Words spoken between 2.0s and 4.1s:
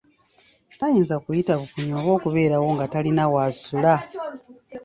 oba okubeerawo nga talina w'asula.